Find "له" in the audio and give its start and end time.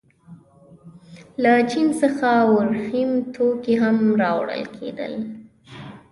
1.43-1.51